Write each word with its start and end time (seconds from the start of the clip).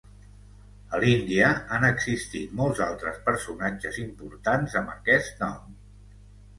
A 0.97 1.01
l'Índia 1.03 1.49
han 1.77 1.85
existit 1.91 2.57
molts 2.63 2.83
altres 2.87 3.21
personatges 3.31 4.03
importants 4.09 4.79
amb 4.85 4.95
aquest 4.99 5.49
nom. 5.49 5.83